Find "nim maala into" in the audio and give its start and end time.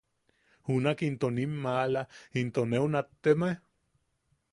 1.35-2.61